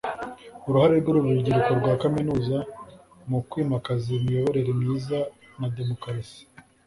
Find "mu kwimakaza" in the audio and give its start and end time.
3.29-4.07